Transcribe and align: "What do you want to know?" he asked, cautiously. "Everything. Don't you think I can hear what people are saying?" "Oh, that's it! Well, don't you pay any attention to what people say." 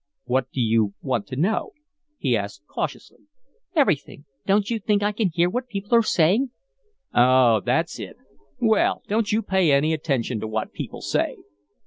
"What 0.23 0.49
do 0.49 0.59
you 0.59 0.95
want 1.03 1.27
to 1.27 1.35
know?" 1.35 1.73
he 2.17 2.35
asked, 2.35 2.65
cautiously. 2.65 3.27
"Everything. 3.75 4.25
Don't 4.47 4.67
you 4.71 4.79
think 4.79 5.03
I 5.03 5.11
can 5.11 5.29
hear 5.31 5.47
what 5.47 5.67
people 5.67 5.93
are 5.93 6.01
saying?" 6.01 6.49
"Oh, 7.13 7.61
that's 7.63 7.99
it! 7.99 8.17
Well, 8.59 9.03
don't 9.07 9.31
you 9.31 9.43
pay 9.43 9.71
any 9.71 9.93
attention 9.93 10.39
to 10.39 10.47
what 10.47 10.73
people 10.73 11.01
say." 11.01 11.35